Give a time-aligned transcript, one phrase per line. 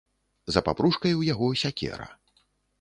[0.55, 2.11] За папружкай у яго сякера.